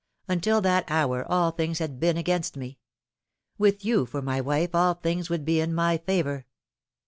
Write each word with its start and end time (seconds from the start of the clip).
Until 0.27 0.61
that 0.61 0.85
hour 0.89 1.23
all 1.31 1.51
things 1.51 1.77
had 1.77 1.99
been 1.99 2.17
against 2.17 2.57
me. 2.57 2.79
With 3.59 3.85
you 3.85 4.07
for 4.07 4.19
my 4.19 4.41
wife 4.41 4.73
all 4.73 4.95
things 4.95 5.29
would 5.29 5.45
be 5.45 5.59
in 5.59 5.75
my 5.75 5.99
favour. 5.99 6.47